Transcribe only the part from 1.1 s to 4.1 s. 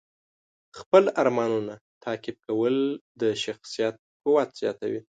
ارمانونه تعقیب کول د شخصیت